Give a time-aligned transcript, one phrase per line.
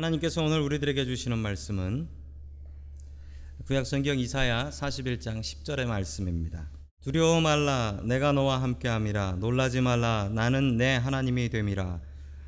[0.00, 2.08] 하나님께서 오늘 우리들에게 주시는 말씀은
[3.66, 6.70] 구약성경 이사야 41장 10절의 말씀입니다.
[7.02, 9.36] 두려워 말라 내가 너와 함께함이라.
[9.40, 12.00] 놀라지 말라 나는 내 하나님이 됨이라.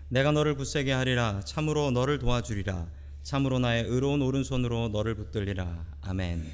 [0.09, 1.41] 내가 너를 굳세게 하리라.
[1.45, 2.89] 참으로 너를 도와주리라.
[3.23, 5.99] 참으로 나의 의로운 오른손으로 너를 붙들리라.
[6.01, 6.47] 아멘.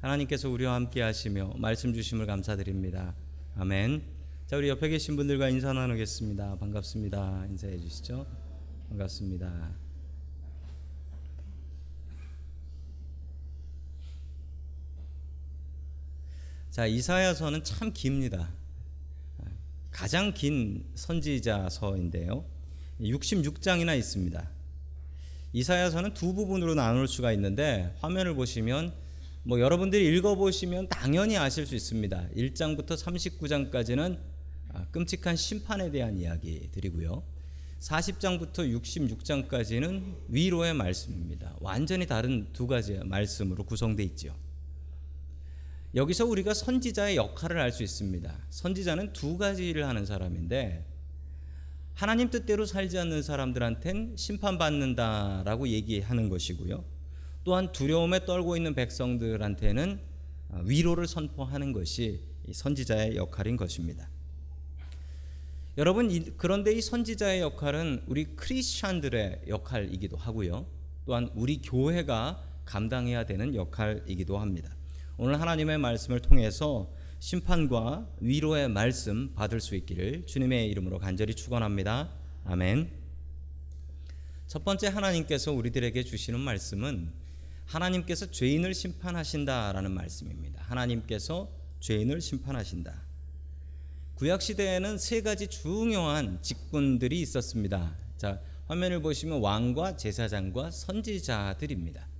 [0.00, 3.14] 하나님께서 우리와 함께 하시며 말씀 주심을 감사드립니다.
[3.56, 4.02] 아멘.
[4.46, 6.56] 자 우리 옆에 계신 분들과 인사 나누겠습니다.
[6.58, 7.46] 반갑습니다.
[7.50, 8.26] 인사해 주시죠.
[8.88, 9.83] 반갑습니다
[16.74, 18.48] 자, 이사야서는 참 깁니다.
[19.92, 22.44] 가장 긴 선지자서인데요.
[23.00, 24.50] 66장이나 있습니다.
[25.52, 28.92] 이사야서는 두 부분으로 나눌 수가 있는데 화면을 보시면
[29.44, 32.30] 뭐 여러분들이 읽어 보시면 당연히 아실 수 있습니다.
[32.36, 34.18] 1장부터 39장까지는
[34.72, 37.22] 아, 끔찍한 심판에 대한 이야기들이고요.
[37.78, 41.54] 40장부터 66장까지는 위로의 말씀입니다.
[41.60, 44.34] 완전히 다른 두 가지 말씀으로 구성되어 있죠.
[45.94, 48.32] 여기서 우리가 선지자의 역할을 알 수 있습니다.
[48.50, 50.84] 선지자는 두 가지를 하는 사람인데
[51.94, 56.84] 하나님 뜻대로 살지 않는 사람들한텐 심판받는다라고 얘기하는 것이고요.
[57.44, 60.00] 또한 두려움에 떨고 있는 백성들한테는
[60.64, 64.08] 위로를 선포하는 것이 선지자의 역할인 것입니다.
[65.78, 70.66] 여러분 그런데 이 선지자의 역할은 우리 크리스천들의 역할이기도 하고요.
[71.06, 74.74] 또한 우리 교회가 감당해야 되는 역할이기도 합니다.
[75.16, 82.12] 오늘 하나님의 말씀을 통해서 심판과 위로의 말씀 받을 수 있기를 주님의 이름으로 간절히 축원합니다.
[82.44, 82.90] 아멘.
[84.48, 87.12] 첫 번째 하나님께서 우리들에게 주시는 말씀은
[87.64, 90.62] 하나님께서 죄인을 심판하신다라는 말씀입니다.
[90.62, 93.00] 하나님께서 죄인을 심판하신다.
[94.16, 97.96] 구약 시대에는 세 가지 중요한 직분들이 있었습니다.
[98.16, 102.13] 자, 화면을 보시면 왕과 제사장과 선지자들입니다.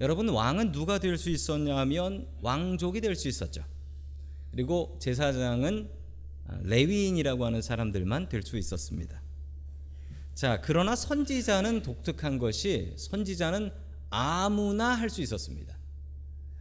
[0.00, 3.64] 여러분 왕은 누가 될 수 있었냐면 왕족이 될 수 있었죠.
[4.50, 5.90] 그리고 제사장은
[6.62, 9.20] 레위인이라고 하는 사람들만 될 수 있었습니다.
[10.34, 13.70] 자, 그러나 선지자는 독특한 것이 선지자는
[14.10, 15.76] 아무나 할 수 있었습니다.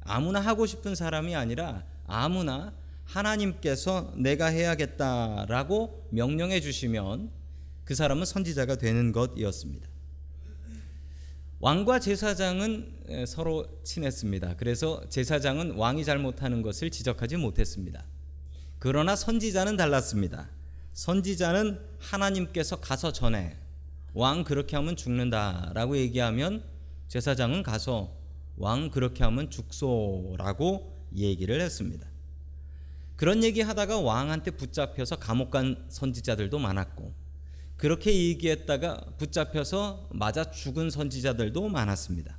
[0.01, 2.73] 아무나 하고 싶은 사람이 아니라 아무나
[3.03, 7.31] 하나님께서 내가 해야겠다라고 명령해 주시면
[7.83, 9.87] 그 사람은 선지자가 되는 것이었습니다.
[11.65, 14.55] 왕과 제사장은 서로 친했습니다.
[14.57, 18.05] 그래서 제사장은 왕이 잘못하는 것을 지적하지 못했습니다.
[18.77, 20.47] 그러나 선지자는 달랐습니다.
[20.93, 23.57] 선지자는 하나님께서 가서 전해
[24.13, 26.63] 왕 그렇게 하면 죽는다라고 얘기하면
[27.07, 28.15] 제사장은 가서
[28.57, 32.07] 왕 그렇게 하면 죽소라고 얘기를 했습니다.
[33.15, 37.24] 그런 얘기 하다가 왕한테 붙잡혀서 감옥 간 선지자들도 많았고
[37.77, 42.37] 그렇게 얘기했다가 붙잡혀서 맞아 죽은 선지자들도 많았습니다.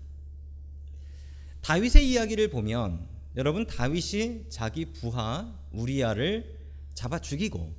[1.61, 6.57] 다윗의 이야기를 보면 여러분 다윗이 자기 부하 우리야를
[6.95, 7.75] 잡아 죽이고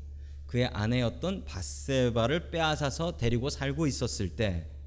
[0.46, 4.78] 그의 아내였던 바세바를 빼앗아서 데리고 살고 있었을 때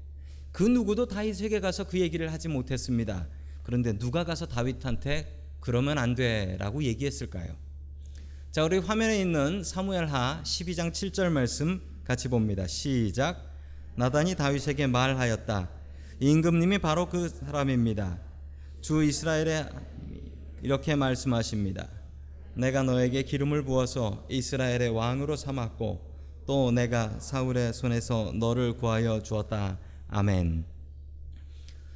[0.51, 3.27] 그 누구도 다윗에게 가서 그 얘기를 하지 못했습니다.
[3.63, 7.55] 그런데 누가 가서 다윗한테 그러면 안 돼라고 얘기했을까요?
[8.51, 12.67] 자, 우리 화면에 있는 사무엘하 12장 7절 말씀 같이 봅니다.
[12.67, 13.51] 시작.
[13.95, 15.69] 나단이 다윗에게 말하였다.
[16.19, 18.19] 임금님이 바로 그 사람입니다.
[18.81, 19.65] 주 이스라엘에
[20.61, 21.87] 이렇게 말씀하십니다.
[22.53, 26.11] 내가 너에게 기름을 부어서 이스라엘의 왕으로 삼았고
[26.45, 29.79] 또 내가 사울의 손에서 너를 구하여 주었다.
[30.09, 30.65] 아멘.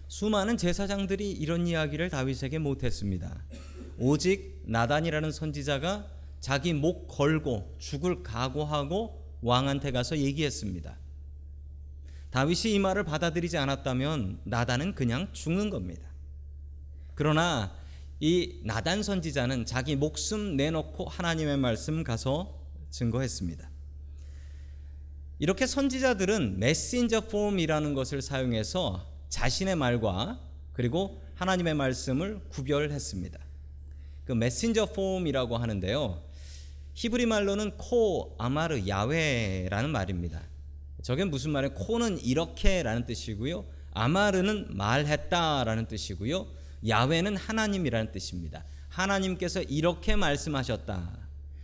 [0.07, 3.43] 수많은 제사장들이 이런 이야기를 다윗에게 못했습니다.
[3.97, 6.07] 오직 나단이라는 선지자가
[6.39, 10.97] 자기 목 걸고 죽을 각오하고 왕한테 가서 얘기했습니다.
[12.31, 16.09] 다윗이 이 말을 받아들이지 않았다면 나단은 그냥 죽는 겁니다.
[17.13, 17.71] 그러나
[18.19, 23.69] 이 나단 선지자는 자기 목숨 내놓고 하나님의 말씀 가서 증거했습니다.
[25.37, 30.39] 이렇게 선지자들은 메신저 폼이라는 것을 사용해서 자신의 말과
[30.73, 33.39] 그리고 하나님의 말씀을 구별했습니다.
[34.25, 36.24] 그 메신저 폼이라고 하는데요.
[36.95, 40.41] 히브리 말로는 코 아마르 야훼라는 말입니다.
[41.03, 41.73] 저게 무슨 말이에요?
[41.73, 43.65] 코는 이렇게라는 뜻이고요.
[43.91, 46.47] 아마르는 말했다라는 뜻이고요.
[46.87, 48.63] 야훼는 하나님이라는 뜻입니다.
[48.87, 51.19] 하나님께서 이렇게 말씀하셨다.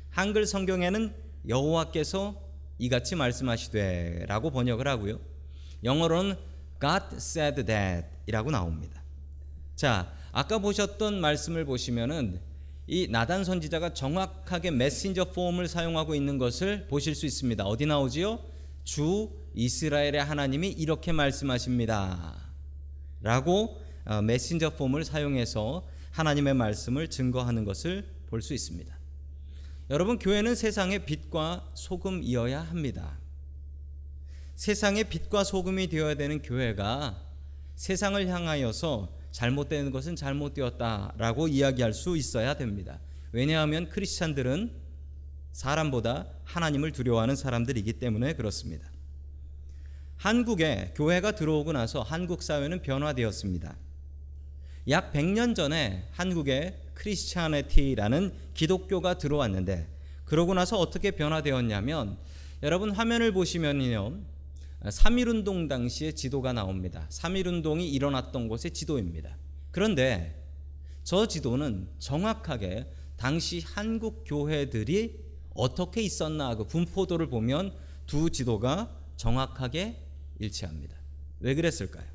[0.09, 1.15] 한글 성경에는
[1.47, 2.35] 여호와께서
[2.77, 5.19] 이같이 말씀하시되라고 번역을 하고요.
[5.83, 6.35] 영어로는
[6.79, 9.01] God said that이라고 나옵니다.
[9.75, 12.41] 자, 아까 보셨던 말씀을 보시면은
[12.93, 17.63] 이 나단 선지자가 정확하게 메신저 폼을 사용하고 있는 것을 보실 수 있습니다.
[17.63, 18.43] 어디 나오지요?
[18.83, 22.35] 주 이스라엘의 하나님이 이렇게 말씀하십니다.
[23.21, 28.93] 라고 어, 메신저 폼을 사용해서 하나님의 말씀을 증거하는 것을 볼 수 있습니다.
[29.89, 33.17] 여러분 교회는 세상의 빛과 소금이어야 합니다.
[34.55, 37.23] 세상의 빛과 소금이 되어야 되는 교회가
[37.75, 42.99] 세상을 향하여서 잘못되는 것은 잘못되었다라고 이야기할 수 있어야 됩니다.
[43.31, 44.71] 왜냐하면 크리스찬들은
[45.53, 48.89] 사람보다 하나님을 두려워하는 사람들이기 때문에 그렇습니다.
[50.17, 53.75] 한국에 교회가 들어오고 나서 한국 사회는 변화되었습니다.
[54.89, 59.87] 약 100년 전에 한국에 크리스찬티라는 기독교가 들어왔는데
[60.25, 62.17] 그러고 나서 어떻게 변화되었냐면
[62.63, 64.19] 여러분 화면을 보시면요.
[64.89, 67.07] 3.1운동 당시의 지도가 나옵니다.
[67.09, 69.37] 3.1운동이 일어났던 곳의 지도입니다.
[69.69, 70.43] 그런데
[71.03, 75.19] 저 지도는 정확하게 당시 한국 교회들이
[75.53, 77.73] 어떻게 있었나 그 분포도를 보면
[78.07, 79.97] 두 지도가 정확하게
[80.39, 80.95] 일치합니다.
[81.39, 82.05] 왜 그랬을까요?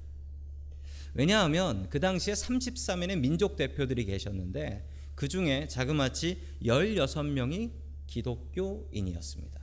[1.15, 7.71] 왜냐하면 그 당시에 33인의 민족 대표들이 계셨는데 그 중에 자그마치 16명이
[8.07, 9.56] 기독교인이었습니다.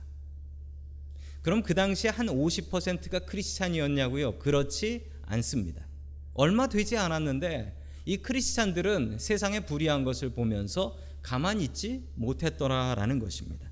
[1.44, 4.38] 그럼 그 당시에 한 50%가 크리스찬이었냐고요?
[4.38, 5.86] 그렇지 않습니다.
[6.32, 7.76] 얼마 되지 않았는데
[8.06, 13.68] 이 크리스찬들은 세상에 불이한 것을 보면서 가만히 있지 못했더라라는 것입니다.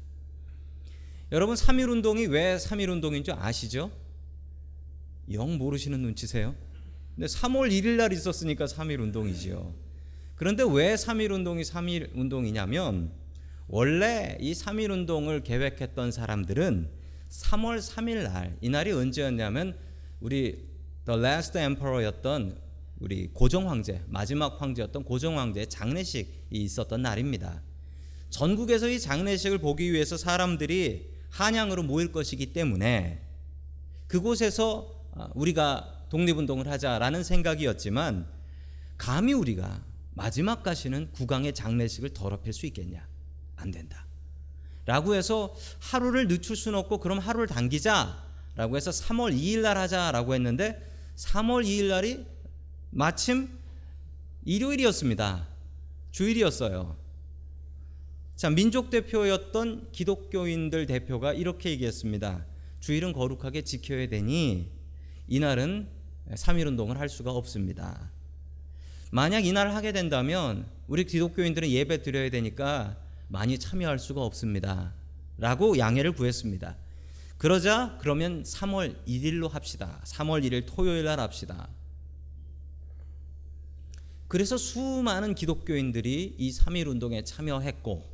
[1.33, 3.91] 여러분 3.1 운동이 왜 3.1 운동인 줄 아시죠?
[5.31, 6.55] 영 모르시는 눈치세요?
[7.15, 9.75] 근데 3월 1일 날 있었으니까 3.1 운동이지요.
[10.37, 13.13] 그런데 왜 3.1 운동이 3.1 운동이냐면
[13.67, 17.01] 원래 이 3.1 운동을 계획했던 사람들은
[17.33, 19.77] 3월 3일 날 이날이 언제였냐면
[20.21, 20.69] 우리
[21.07, 22.61] The Last Emperor였던
[23.01, 27.63] 우리 고종 황제 마지막 황제였던 고종 황제의 장례식이 있었던 날입니다.
[28.29, 33.23] 전국에서 이 장례식을 보기 위해서 사람들이 한양으로 모일 것이기 때문에
[34.07, 38.29] 그곳에서 우리가 독립운동을 하자라는 생각이었지만
[38.99, 39.83] 감히 우리가
[40.15, 43.09] 마지막 가시는 국왕의 장례식을 더럽힐 수 있겠냐?
[43.57, 44.07] 안 된다.
[44.85, 48.23] 라고 해서 하루를 늦출 수는 없고 그럼 하루를 당기자
[48.57, 52.27] 라고 해서 3월 2일 날 하자라고 했는데 3월 2일 날이
[52.91, 53.49] 마침
[54.45, 55.49] 일요일이었습니다.
[56.11, 56.97] 주일이었어요.
[58.37, 62.45] 자, 민족 대표였던 기독교인들 대표가 이렇게 얘기했습니다.
[62.81, 64.71] 주일은 거룩하게 지켜야 되니
[65.29, 65.89] 이날은
[66.31, 68.11] 3일 운동을 할 수가 없습니다.
[69.11, 72.97] 만약 이날 하게 된다면 우리 기독교인들은 예배 드려야 되니까
[73.33, 74.93] 많이 참여할 수가 없습니다.
[75.39, 76.77] 라고 양해를 구했습니다.
[77.39, 80.03] 그러자 그러면 3월 1일로 합시다.
[80.05, 81.71] 3월 1일 토요일 날 합시다.
[84.29, 88.13] 그래서 수많은 기독교인들이 이 3일 운동에 참여했고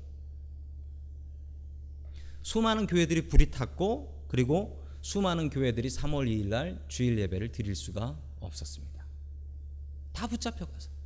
[2.43, 9.05] 수많은 교회들이 불이 탔고 그리고 수많은 교회들이 3월 2일 날 주일 예배를 드릴 수가 없었습니다.
[10.13, 10.98] 다 붙잡혀 가서.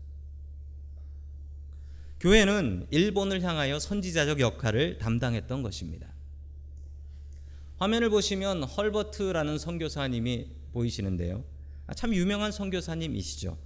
[2.23, 6.07] 교회는 일본을 향하여 선지자적 역할을 담당했던 것입니다.
[7.79, 11.43] 화면을 보시면 헐버트라는 선교사님이 보이시는데요.
[11.89, 13.59] 아, 참 유명한 선교사님이시죠.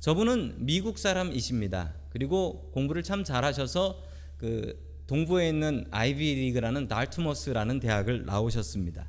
[0.00, 1.94] 저분은 미국 사람이십니다.
[2.10, 4.02] 그리고 공부를 참 잘하셔서
[4.36, 9.08] 그 동부에 있는 아이비리그라는 다트머스라는 대학을 나오셨습니다.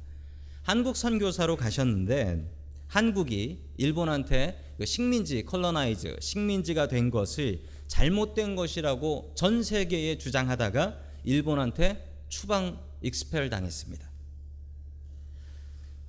[0.62, 2.50] 한국 선교사로 가셨는데
[2.88, 12.79] 한국이 일본한테 그 식민지 colonize 식민지가 된 것을 잘못된 것이라고 전 세계에 주장하다가 일본한테 추방
[13.03, 14.09] expel 당했습니다.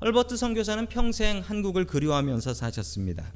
[0.00, 3.30] 헐버트 선교사는 평생 한국을 그리워하면서 사셨습니다.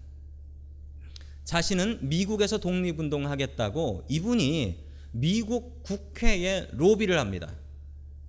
[1.44, 7.54] 자신은 미국에서 독립운동하겠다고 이분이 미국 국회에 로비를 합니다.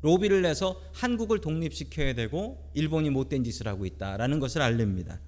[0.02, 5.22] 로비를 내서 한국을 독립시켜야 되고 일본이 못된 짓을 하고 있다라는 것을 알립니다.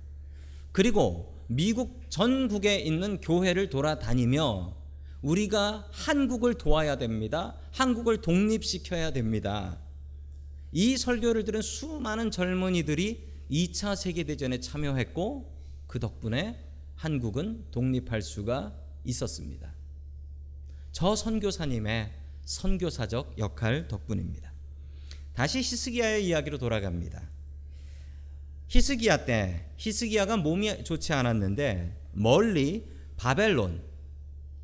[0.74, 4.81] 그리고 미국 전국에 있는 교회를 돌아다니며
[5.22, 7.56] 우리가 한국을 도와야 됩니다.
[7.72, 9.80] 한국을 독립시켜야 됩니다.
[10.72, 15.52] 이 설교를 들은 수많은 젊은이들이 2차 세계대전에 참여했고
[15.88, 16.58] 그 덕분에
[16.96, 18.74] 한국은 독립할 수가
[19.04, 19.74] 있었습니다.
[20.92, 22.12] 저 선교사님의
[22.46, 24.52] 선교사적 역할 덕분입니다.
[25.34, 27.30] 다시 히스기야의 이야기로 돌아갑니다.
[28.68, 32.88] 히스기야 때 히스기야가 몸이 좋지 않았는데 멀리
[33.18, 33.84] 바벨론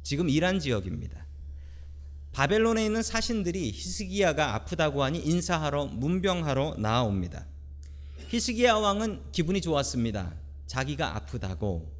[0.08, 1.26] 지금 이란 지역입니다.
[2.32, 7.46] 바벨론에 있는 사신들이 히스기야가 아프다고 하니 인사하러 문병하러 나옵니다.
[8.30, 10.34] 히스기야 왕은 기분이 좋았습니다.
[10.66, 11.92] 자기가 아프다고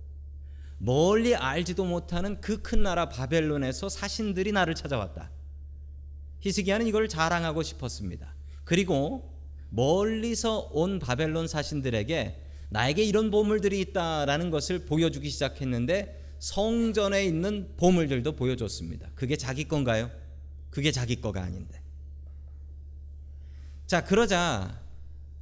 [0.78, 5.30] 멀리 알지도 못하는 그 큰 나라 바벨론에서 사신들이 나를 찾아왔다.
[6.40, 8.34] 히스기야는 이걸 자랑하고 싶었습니다.
[8.64, 9.38] 그리고
[9.70, 19.10] 멀리서 온 바벨론 사신들에게 나에게 이런 보물들이 있다라는 것을 보여주기 시작했는데 성전에 있는 보물들도 보여줬습니다.
[19.16, 20.12] 그게 자기 건가요?
[20.70, 21.82] 그게 자기 거가 아닌데.
[23.86, 24.82] 자, 그러자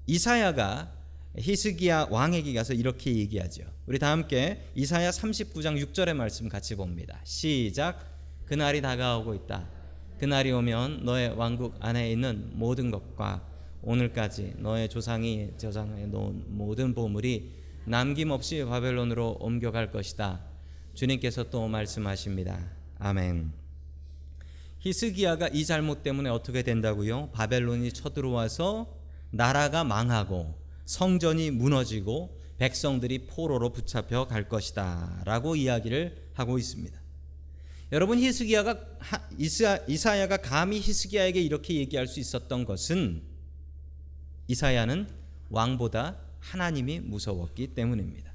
[0.07, 0.91] 이사야가
[1.37, 3.63] 히스기야 왕에게 가서 이렇게 얘기하죠.
[3.87, 7.19] 우리 다 함께 이사야 39장 6절의 말씀 같이 봅니다.
[7.23, 7.99] 시작.
[8.45, 9.67] 그날이 다가오고 있다.
[10.19, 13.45] 그날이 오면 너의 왕국 안에 있는 모든 것과
[13.81, 17.51] 오늘까지 너의 조상이 저장해 놓은 모든 보물이
[17.85, 20.54] 남김없이 바벨론으로 옮겨갈 것이다.
[20.95, 22.71] 주님께서 또 말씀하십니다.
[22.99, 23.51] 아멘.
[24.79, 27.31] 히스기야가 이 잘못 때문에 어떻게 된다고요?
[27.31, 28.87] 바벨론이 쳐들어와서
[29.31, 36.97] 나라가 망하고 성전이 무너지고 백성들이 포로로 붙잡혀 갈 것이다라고 이야기를 하고 있습니다.
[37.91, 38.79] 여러분 히스기야가
[39.37, 43.21] 이사, 이사야가 감히 히스기야에게 이렇게 얘기할 수 있었던 것은
[44.47, 45.07] 이사야는
[45.49, 48.34] 왕보다 하나님이 무서웠기 때문입니다.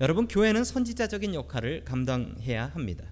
[0.00, 3.04] 여러분 교회는 선지자적인 역할을 감당해야 합니다.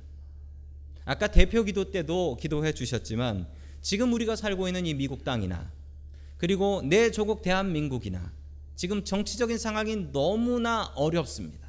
[1.04, 3.46] 아까 대표 기도 때도 기도해 주셨지만
[3.82, 5.70] 지금 우리가 살고 있는 이 미국 땅이나
[6.38, 8.32] 그리고 내 조국 대한민국이나
[8.74, 11.68] 지금 정치적인 상황이 너무나 어렵습니다.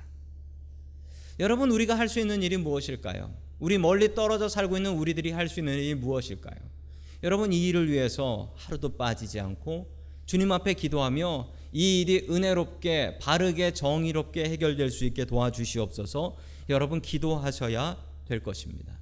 [1.40, 3.34] 여러분 우리가 할 수 있는 일이 무엇일까요?
[3.60, 6.58] 우리 멀리 떨어져 살고 있는 우리들이 할 수 있는 일이 무엇일까요?
[7.24, 9.90] 여러분 이 일을 위해서 하루도 빠지지 않고
[10.26, 16.36] 주님 앞에 기도하며 이 일이 은혜롭게 바르게 정의롭게 해결될 수 있게 도와주시옵소서.
[16.70, 18.98] 여러분 기도하셔야 될 것입니다.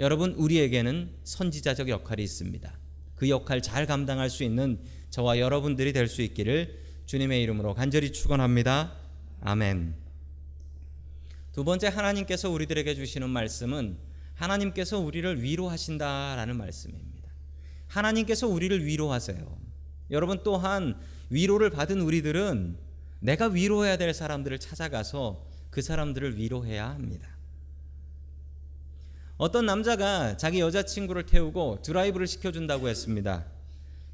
[0.00, 2.78] 여러분 우리에게는 선지자적 역할이 있습니다.
[3.16, 8.92] 그 역할 잘 감당할 수 있는 저와 여러분들이 될 수 있기를 주님의 이름으로 간절히 축원합니다.
[9.40, 9.94] 아멘.
[11.52, 13.98] 두 번째 하나님께서 우리들에게 주시는 말씀은
[14.34, 17.28] 하나님께서 우리를 위로하신다라는 말씀입니다.
[17.88, 19.58] 하나님께서 우리를 위로하세요.
[20.10, 22.76] 여러분 또한 위로를 받은 우리들은
[23.20, 27.28] 내가 위로해야 될 사람들을 찾아가서 그 사람들을 위로해야 합니다.
[29.36, 33.44] 어떤 남자가 자기 여자친구를 태우고 드라이브를 시켜준다고 했습니다.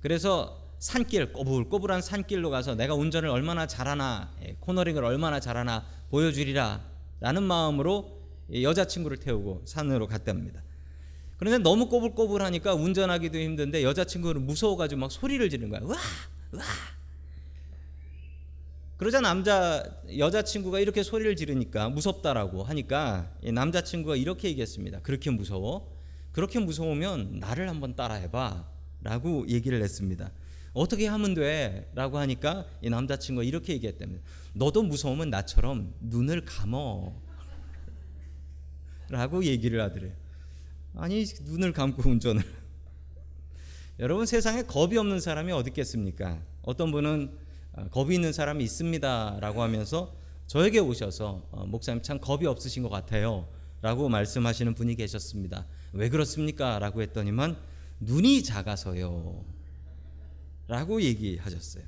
[0.02, 6.82] 그래서 산길 꼬불꼬불한 산길로 가서 내가 운전을 얼마나 잘하나 예, 코너링을 얼마나 잘하나 보여주리라
[7.20, 8.20] 라는 마음으로
[8.52, 10.62] 여자친구를 태우고 산으로 갔답니다.
[11.38, 15.80] 그런데 너무 꼬불꼬불하니까 운전하기도 힘든데 여자친구는 무서워가지고 막 소리를 지르는 거야.
[15.84, 15.96] 와!
[16.52, 16.64] 와!
[19.04, 19.84] 그러자 남자
[20.16, 25.00] 여자 친구가 이렇게 소리를 지르니까 무섭다라고 하니까 남자 친구가 이렇게 얘기했습니다.
[25.00, 25.94] 그렇게 무서워?
[26.32, 30.30] 그렇게 무서우면 나를 한번 따라해봐라고 얘기를 했습니다.
[30.72, 31.90] 어떻게 하면 돼?
[31.94, 34.24] 라고 하니까 이 남자 친구가 이렇게 얘기했답니다.
[34.54, 37.12] 너도 무서우면 나처럼 눈을 감어.
[39.10, 40.14] 라고 얘기를 하더래요.
[40.96, 42.42] 아니, 눈을 감고 운전을.
[44.00, 46.40] 여러분 세상에 겁이 없는 사람이 어디 있겠습니까?
[46.62, 47.43] 어떤 분은 아,
[47.90, 50.14] 겁이 있는 사람이 있습니다라고 하면서
[50.46, 53.48] 저에게 오셔서 어, 목사님 참 겁이 없으신 것 같아요.
[53.82, 55.66] 라고 말씀하시는 분이 계셨습니다.
[55.92, 56.78] 왜 그렇습니까?
[56.78, 57.56] 라고 했더니만
[58.00, 59.44] 눈이 작아서요.
[60.68, 61.84] 라고 얘기하셨어요.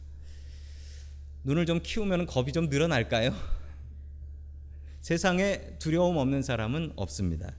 [1.45, 3.33] 눈을 좀 키우면 겁이 좀 늘어날까요?
[5.01, 7.55] 세상에 두려움 없는 사람은 없습니다.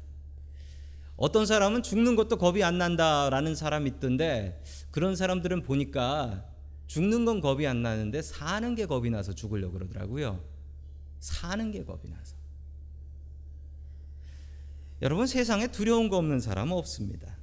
[1.15, 6.45] 어떤 사람은 죽는 것도 겁이 안 난다라는 사람이 있던데 그런 사람들은 보니까
[6.87, 10.43] 죽는 건 겁이 안 나는데 사는 게 겁이 나서 죽으려고 그러더라고요.
[11.19, 12.35] 사는 게 겁이 나서.
[15.01, 17.37] 여러분 세상에 두려운 거 없는 사람은 없습니다.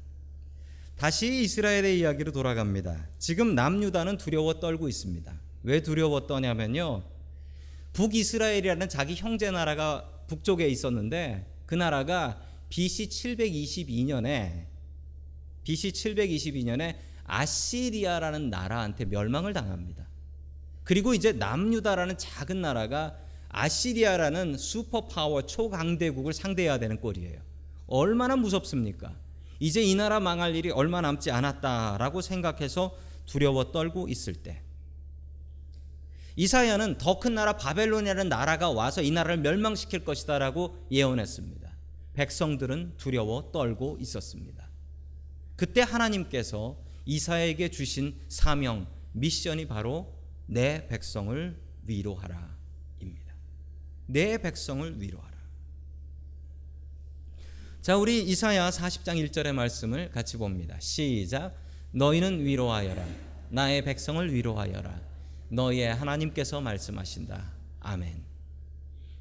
[0.96, 3.08] 다시 이스라엘의 이야기로 돌아갑니다.
[3.18, 5.32] 지금 남유다는 두려워 떨고 있습니다.
[5.64, 7.04] 왜 두려워 떠냐면요.
[7.92, 14.66] 북이스라엘이라는 자기 형제 나라가 북쪽에 있었는데 그 나라가 BC 722년에
[15.64, 20.06] BC 722년에 아시리아라는 나라한테 멸망을 당합니다.
[20.84, 23.16] 그리고 이제 남유다라는 작은 나라가
[23.48, 27.40] 아시리아라는 슈퍼파워 초강대국을 상대해야 되는 꼴이에요.
[27.86, 29.14] 얼마나 무섭습니까?
[29.60, 34.60] 이제 이 나라 망할 일이 얼마 남지 않았다라고 생각해서 두려워 떨고 있을 때
[36.36, 41.72] 이사야는 더 큰 나라 바벨론이라는 나라가 와서 이 나라를 멸망시킬 것이다라고 예언했습니다.
[42.14, 44.68] 백성들은 두려워 떨고 있었습니다.
[45.56, 46.76] 그때 하나님께서
[47.06, 50.12] 이사야에게 주신 사명 미션이 바로
[50.46, 53.34] 내 백성을 위로하라입니다.
[54.06, 55.34] 내 백성을 위로하라.
[57.82, 60.78] 자, 우리 이사야 40장 1절의 말씀을 같이 봅니다.
[60.80, 61.54] 시작.
[61.90, 63.06] 너희는 위로하여라.
[63.50, 65.00] 나의 백성을 위로하여라.
[65.50, 67.52] 너희의 하나님께서 말씀하신다.
[67.80, 68.24] 아멘.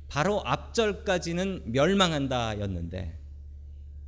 [0.08, 3.20] 바로 앞절까지는 멸망한다였는데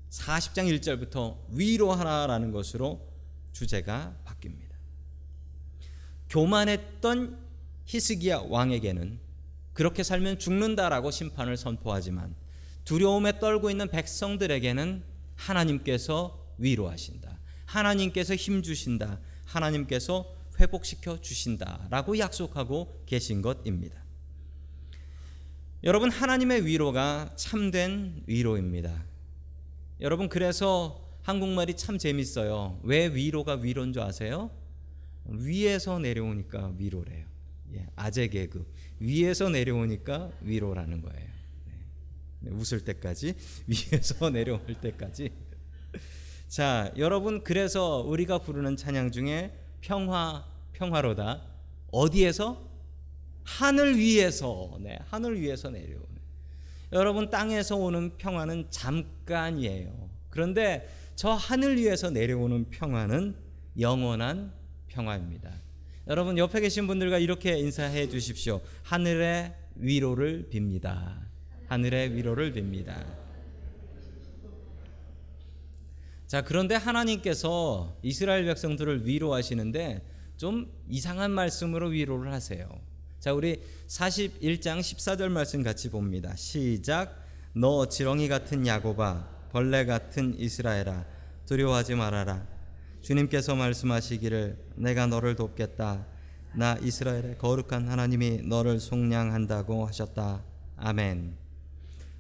[0.10, 3.15] 40장 1절부터 위로하라라는 것으로
[3.56, 4.76] 주제가 바뀝니다.
[6.30, 7.40] 교만했던
[7.86, 9.18] 히스기야 왕에게는
[9.74, 12.36] 그렇게 살면 죽는다라고 심판을 선포하지만
[12.84, 15.04] 두려움에 떨고 있는 백성들에게는
[15.36, 17.40] 하나님께서 위로하신다.
[17.66, 19.20] 하나님께서 힘 주신다.
[19.46, 24.04] 하나님께서 회복시켜 주신다라고 약속하고 계신 것입니다.
[25.84, 29.06] 여러분 하나님의 위로가 참된 위로입니다.
[30.02, 32.80] 여러분 그래서 한국말이 참 재밌어요.
[32.84, 34.52] 왜 위로가 위로인 줄 아세요?
[35.26, 37.26] 위에서 내려오니까 위로래요.
[37.74, 38.72] 예, 아재 개그.
[39.00, 41.28] 위에서 내려오니까 위로라는 거예요.
[41.66, 41.74] 네.
[42.42, 43.34] 네, 웃을 때까지
[43.66, 45.32] 위에서 내려올 때까지.
[46.48, 49.52] 자, 여러분 그래서 우리가 부르는 찬양 중에
[49.82, 51.42] 평화 평화로다
[51.92, 52.70] 어디에서
[53.44, 56.06] 하늘 위에서 네, 하늘 위에서 내려오는.
[56.94, 60.08] 여러분 땅에서 오는 평화는 잠깐이에요.
[60.30, 63.36] 그런데 저 하늘 위에서 내려오는 평화는
[63.80, 64.54] 영원한
[64.88, 65.52] 평화입니다.
[66.08, 68.62] 여러분 옆에 계신 분들과 이렇게 인사해 주십시오.
[68.84, 71.20] 하늘의 위로를 빕니다.
[71.68, 73.26] 하늘의 위로를 빕니다.
[76.28, 80.06] 자, 그런데 하나님께서 이스라엘 백성들을 위로하시는데
[80.38, 82.70] 좀 이상한 말씀으로 위로를 하세요.
[83.20, 86.36] 자, 우리 41장 14절 말씀 같이 봅니다.
[86.36, 87.24] 시작.
[87.54, 91.06] 너 지렁이 같은 야고바, 벌레 같은 이스라엘아,
[91.46, 92.46] 두려워하지 말아라.
[93.02, 96.06] 주님께서 말씀하시기를 내가 너를 돕겠다.
[96.56, 100.44] 나 이스라엘의 거룩한 하나님이 너를 속량한다고 하셨다.
[100.76, 101.38] 아멘.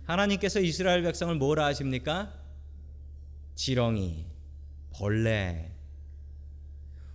[0.05, 2.33] 하나님께서 이스라엘 백성을 뭐라 하십니까?
[3.55, 4.27] 지렁이,
[4.93, 5.73] 벌레.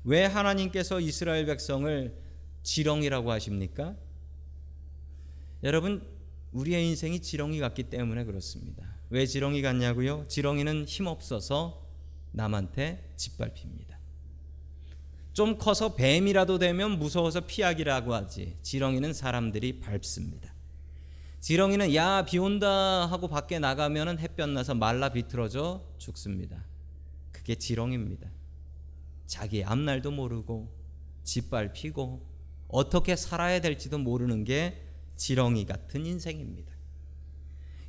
[0.05, 2.15] 왜 하나님께서 이스라엘 백성을
[2.62, 3.97] 지렁이라고 하십니까?
[5.62, 6.07] 여러분,
[6.53, 8.90] 우리의 인생이 지렁이 같기 때문에 그렇습니다.
[9.11, 10.26] 왜 지렁이 같냐고요?
[10.29, 11.87] 지렁이는 힘없어서
[12.33, 13.99] 남한테 짓밟힙니다.
[15.33, 18.57] 좀 커서 뱀이라도 되면 무서워서 피하기라고 하지.
[18.62, 20.54] 지렁이는 사람들이 밟습니다.
[21.41, 26.65] 지렁이는 야 비 온다 하고 밖에 나가면은 햇볕 나서 말라 비틀어져 죽습니다.
[27.32, 28.28] 그게 지렁입니다.
[29.26, 30.71] 자기 앞날도 모르고
[31.25, 32.28] 짓밟히고
[32.69, 36.73] 어떻게 살아야 될지도 모르는 게 지렁이 같은 인생입니다.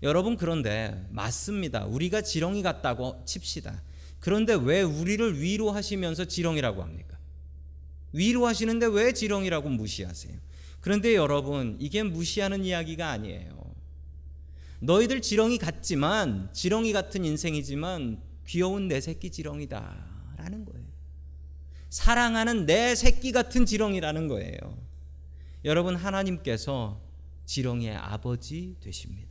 [0.03, 1.85] 여러분 그런데 맞습니다.
[1.85, 3.83] 우리가 지렁이 같다고 칩시다.
[4.19, 7.17] 그런데 왜 우리를 위로하시면서 지렁이라고 합니까?
[8.13, 10.33] 위로하시는데 왜 지렁이라고 무시하세요?
[10.79, 13.61] 그런데 여러분, 이게 무시하는 이야기가 아니에요.
[14.79, 20.33] 너희들 지렁이 같지만, 지렁이 같은 인생이지만, 귀여운 내 새끼 지렁이다.
[20.37, 20.85] 라는 거예요.
[21.91, 24.57] 사랑하는 내 새끼 같은 지렁이라는 거예요.
[25.65, 26.99] 여러분, 하나님께서
[27.45, 29.30] 지렁이의 아버지 되십니다.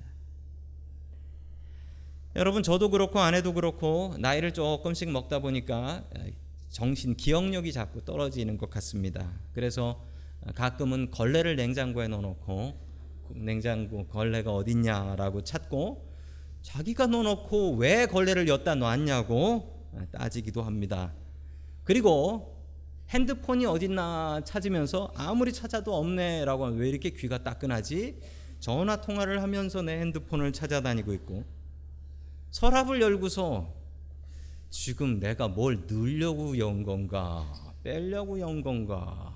[2.37, 6.05] 여러분 저도 그렇고 아내도 그렇고 나이를 조금씩 먹다 보니까
[6.69, 9.33] 정신 기억력이 자꾸 떨어지는 것 같습니다.
[9.53, 10.05] 그래서
[10.55, 12.75] 가끔은 걸레를 냉장고에 넣어놓고
[13.35, 16.09] 냉장고 걸레가 어딨냐라고 찾고
[16.63, 21.13] 자기가 넣어놓고 왜 걸레를 엿다 놨냐고 따지기도 합니다.
[21.83, 22.65] 그리고
[23.09, 28.21] 핸드폰이 어딨나 찾으면서 아무리 찾아도 없네라고 하면 왜 이렇게 귀가 따끈하지?
[28.61, 31.45] 전화 통화를 하면서 내 핸드폰을 찾아다니고 있고
[32.51, 33.73] 서랍을 열고서
[34.71, 39.35] 지금 내가 뭘 넣으려고 연 건가 빼려고 연 건가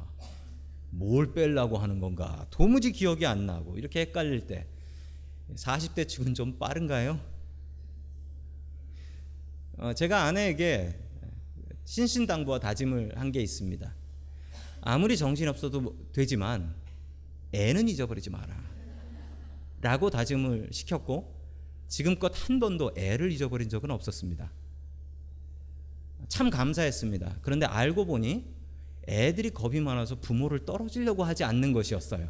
[0.90, 4.66] 뭘 빼려고 하는 건가 도무지 기억이 안 나고 이렇게 헷갈릴 때
[5.55, 7.20] 40대 측은 좀 빠른가요?
[9.79, 10.98] 어, 제가 아내에게
[11.85, 13.92] 신신당부와 다짐을 한 게 있습니다.
[14.83, 16.74] 아무리 정신 없어도 되지만
[17.53, 18.55] 애는 잊어버리지 마라.
[19.81, 21.34] 라고 다짐을 시켰고
[21.94, 24.50] 지금껏 한 번도 애를 잊어버린 적은 없었습니다.
[26.26, 27.37] 참 감사했습니다.
[27.40, 28.44] 그런데 알고 보니
[29.07, 32.28] 애들이 겁이 많아서 부모를 떨어지려고 하지 않는 것이었어요.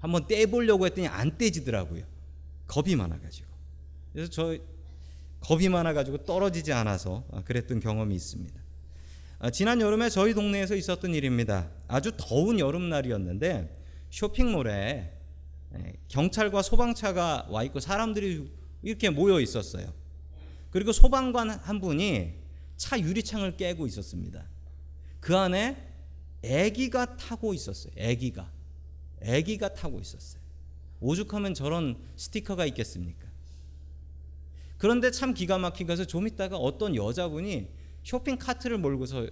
[0.00, 2.02] 한번 떼보려고 했더니 안 떼지더라고요.
[2.66, 3.46] 겁이 많아가지고.
[4.12, 4.58] 그래서 저
[5.38, 8.60] 겁이 많아가지고 떨어지지 않아서 그랬던 경험이 있습니다.
[9.38, 11.70] 아, 지난 여름에 저희 동네에서 있었던 일입니다.
[11.86, 13.72] 아주 더운 여름날이었는데
[14.10, 15.21] 쇼핑몰에 예,
[16.08, 18.50] 경찰과 소방차가 와 있고 사람들이
[18.82, 19.92] 이렇게 모여 있었어요.
[20.70, 22.34] 그리고 소방관 한 분이
[22.76, 24.46] 차 유리창을 깨고 있었습니다.
[25.20, 25.76] 그 안에
[26.44, 27.92] 아기가 타고 있었어요.
[27.98, 28.50] 아기가.
[29.24, 30.42] 아기가 타고 있었어요.
[31.00, 33.28] 오죽하면 저런 스티커가 있겠습니까?
[34.78, 37.68] 그런데 참 기가 막힌 것은 좀 있다가 어떤 여자분이
[38.02, 39.28] 쇼핑 카트를 몰고서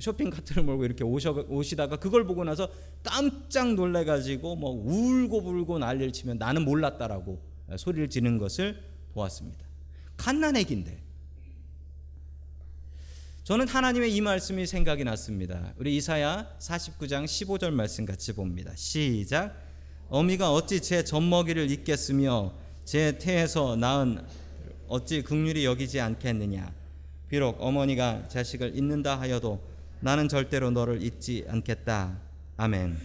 [0.00, 2.68] 쇼핑 카트를 몰고 이렇게 오셔, 오시다가 그걸 보고 나서
[3.02, 7.40] 깜짝 놀래 가지고 뭐 울고 불고 난리를 치면 나는 몰랐다라고
[7.76, 8.82] 소리를 지는 것을
[9.12, 9.66] 보았습니다.
[10.16, 11.02] 갓난애기인데
[13.44, 15.72] 저는 하나님의 이 말씀이 생각이 났습니다.
[15.78, 18.72] 우리 이사야 49장 15절 말씀 같이 봅니다.
[18.76, 19.56] 시작.
[20.10, 22.52] 어미가 어찌 제 젖먹이를 잊겠으며
[22.84, 24.22] 제 태에서 낳은
[24.86, 26.74] 어찌 극률이 여기지 않겠느냐.
[27.28, 29.67] 비록 어머니가 자식을 잊는다 하여도
[30.00, 32.20] 나는 절대로 너를 잊지 않겠다.
[32.56, 32.98] 아멘.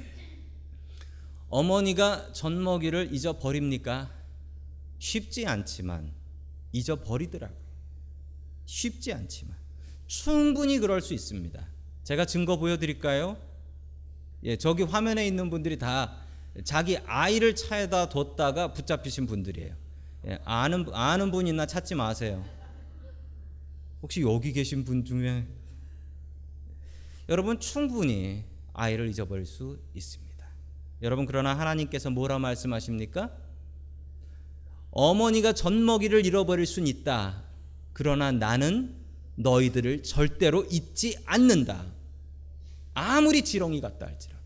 [1.50, 4.12] 어머니가 젖먹이를 잊어버립니까?
[5.00, 6.12] 쉽지 않지만
[6.72, 7.58] 잊어버리더라고요.
[8.66, 9.56] 쉽지 않지만
[10.08, 11.68] 충분히 그럴 수 있습니다.
[12.04, 13.38] 제가 증거 보여드릴까요?
[14.44, 16.18] 예, 저기 화면에 있는 분들이 다
[16.64, 19.76] 자기 아이를 차에다 뒀다가 붙잡히신 분들이에요.
[20.28, 22.44] 예, 아는 아는 분 있나 찾지 마세요.
[24.02, 25.46] 혹시 여기 계신 분 중에
[27.30, 30.34] 여러분 충분히 아이를 잊어버릴 수 있습니다.
[31.02, 33.32] 여러분 그러나 하나님께서 뭐라 말씀하십니까?
[34.92, 37.44] 어머니가 젖먹이를 잃어버릴 수는 있다.
[37.94, 38.96] 그러나 나는
[39.36, 41.86] 너희들을 절대로 잊지 않는다.
[42.94, 44.44] 아무리 지렁이 같다 할지라도.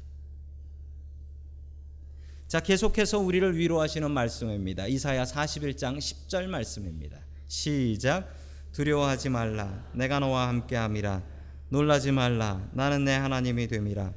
[2.47, 4.87] 자, 계속해서 우리를 위로하시는 말씀입니다.
[4.87, 7.19] 이사야 41장 10절 말씀입니다.
[7.49, 8.33] 시작.
[8.71, 9.85] 두려워하지 말라.
[9.93, 11.36] 내가 너와 함께 함이라.
[11.69, 12.67] 놀라지 말라.
[12.73, 14.13] 나는 내 하나님이 됨이라.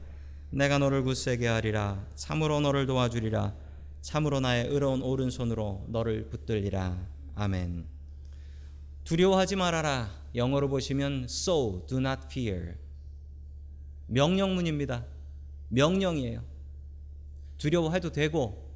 [0.51, 2.07] 내가 너를 굳세게 하리라.
[2.15, 3.55] 참으로 너를 도와주리라.
[4.01, 6.97] 참으로 나의 의로운 오른손으로 너를 붙들리라.
[7.35, 7.87] 아멘.
[9.05, 10.11] 두려워하지 말아라.
[10.35, 12.77] 영어로 보시면 so do not fear.
[14.07, 15.05] 명령문입니다.
[15.69, 16.43] 명령이에요.
[17.59, 18.71] 두려워해도 되고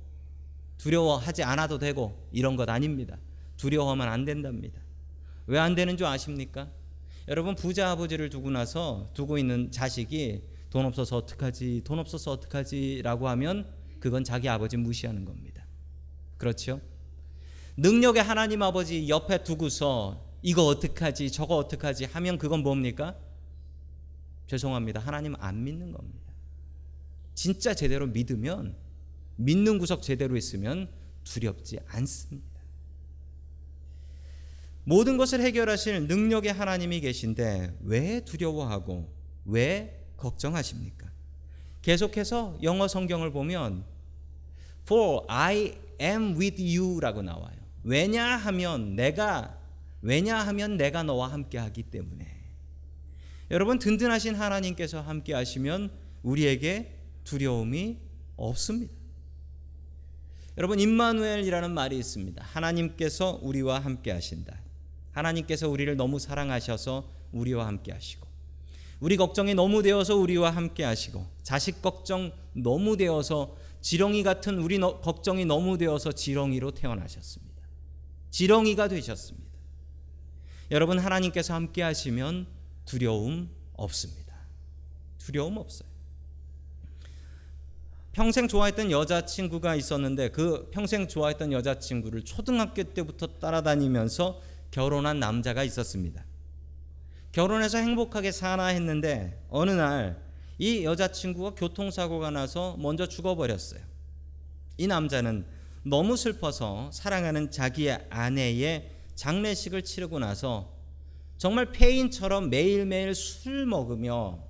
[0.79, 3.17] 두려워하지 않아도 되고 이런 것 아닙니다.
[3.57, 4.81] 두려워하면 안 된답니다.
[5.47, 6.69] 왜 안 되는 줄 아십니까?
[7.29, 13.73] 여러분 부자 아버지를 두고 나서 두고 있는 자식이 돈 없어서 어떡하지 돈 없어서 어떡하지라고 하면
[13.99, 15.65] 그건 자기 아버지 무시하는 겁니다.
[16.37, 16.81] 그렇죠?
[17.77, 23.17] 능력의 하나님 아버지 옆에 두고서 이거 어떡하지 저거 어떡하지 하면 그건 뭡니까?
[24.47, 25.01] 죄송합니다.
[25.01, 26.33] 하나님 안 믿는 겁니다.
[27.35, 28.77] 진짜 제대로 믿으면
[29.37, 30.91] 믿는 구석 제대로 있으면
[31.25, 32.54] 두렵지 않습니다.
[34.85, 39.13] 모든 것을 해결하실 능력의 하나님이 계신데 왜 두려워하고
[39.47, 41.11] 왜 걱정하십니까?
[41.83, 43.85] 계속해서 영어 성경을 보면
[44.87, 47.57] For I am with you라고 나와요.
[47.83, 49.59] 왜냐하면 내가
[50.03, 52.27] 왜냐하면 내가 너와 함께 하기 때문에
[53.51, 55.91] 여러분 든든하신 하나님께서 함께 하시면
[56.23, 57.99] 우리에게 두려움이
[58.37, 58.93] 없습니다.
[60.57, 62.43] 여러분 임마누엘이라는 말이 있습니다.
[62.45, 64.64] 하나님께서 우리와 함께 하신다.
[65.15, 68.27] 하나님께서 우리를 너무 사랑하셔서 우리와 함께 하시고
[69.01, 75.45] 우리 걱정이 너무 되어서 우리와 함께 하시고 자식 걱정 너무 되어서 지렁이 같은 우리 걱정이
[75.45, 77.55] 너무 되어서 지렁이로 태어나셨습니다.
[78.31, 79.51] 지렁이가 되셨습니다.
[80.71, 82.47] 여러분 하나님께서 함께 하시면
[82.87, 84.35] 두려움 없습니다.
[85.19, 85.89] 두려움 없어요.
[88.13, 94.41] 평생 좋아했던 여자친구가 있었는데 그 평생 좋아했던 여자친구를 초등학교 때부터 따라다니면서
[94.75, 96.25] 결혼한 남자가 있었습니다.
[97.33, 100.25] 결혼해서 행복하게 사나 했는데 어느 날
[100.59, 103.81] 이 여자친구가 교통사고가 나서 먼저 죽어버렸어요.
[104.79, 105.47] 이 남자는
[105.83, 110.73] 너무 슬퍼서 사랑하는 자기의 아내의 장례식을 치르고 나서
[111.37, 114.45] 정말 폐인처럼 매일매일 술 먹으며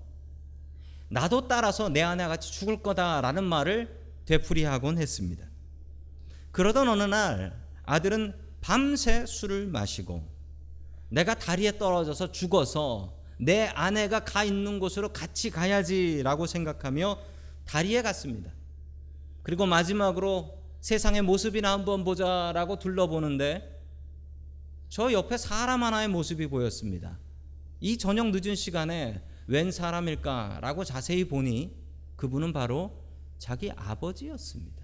[1.08, 5.46] 나도 따라서 내 아내 같이 죽을 거다라는 말을 되풀이하곤 했습니다.
[6.50, 10.26] 그러던 어느 날 아들은 밤새 술을 마시고
[11.10, 17.18] 내가 다리에 떨어져서 죽어서 내 아내가 가 있는 곳으로 같이 가야지라고 생각하며
[17.66, 18.50] 다리에 갔습니다.
[19.42, 23.82] 그리고 마지막으로 세상의 모습이나 한번 보자라고 둘러보는데
[24.88, 27.18] 저 옆에 사람 하나의 모습이 보였습니다.
[27.80, 31.76] 이 저녁 늦은 시간에 웬 사람일까라고 자세히 보니
[32.16, 32.96] 그분은 바로
[33.36, 34.83] 자기 아버지였습니다.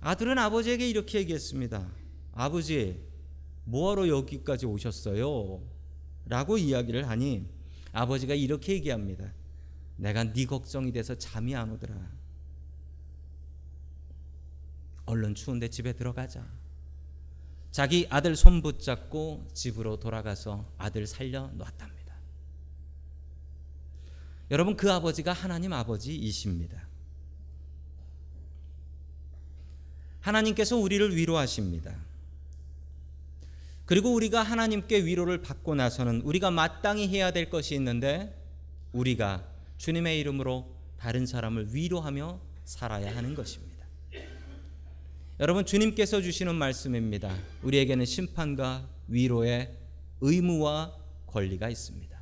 [0.00, 1.90] 아들은 아버지에게 이렇게 얘기했습니다.
[2.32, 3.02] 아버지,
[3.64, 5.62] 뭐하러 여기까지 오셨어요?
[6.26, 7.46] 라고 이야기를 하니
[7.92, 9.32] 아버지가 이렇게 얘기합니다.
[9.96, 11.94] 내가 네 걱정이 돼서 잠이 안 오더라.
[15.04, 16.46] 얼른 추운데 집에 들어가자.
[17.70, 22.14] 자기 아들 손 붙잡고 집으로 돌아가서 아들 살려 놨답니다.
[24.50, 26.89] 여러분 그 아버지가 하나님 아버지이십니다.
[30.20, 31.94] 하나님께서 우리를 위로하십니다.
[33.86, 38.36] 그리고 우리가 하나님께 위로를 받고 나서는 우리가 마땅히 해야 될 것이 있는데
[38.92, 39.44] 우리가
[39.78, 43.70] 주님의 이름으로 다른 사람을 위로하며 살아야 하는 것입니다.
[45.40, 47.34] 여러분 주님께서 주시는 말씀입니다.
[47.62, 49.74] 우리에게는 심판과 위로의
[50.20, 50.94] 의무와
[51.26, 52.20] 권리가 있습니다.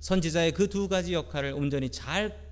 [0.00, 2.49] 선지자의 그 두 가지 역할을 온전히 잘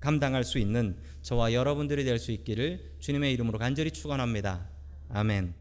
[0.00, 4.68] 감당할 수 있는 저와 여러분들이 될 수 있기를 주님의 이름으로 간절히 축원합니다.
[5.10, 5.59] 아멘.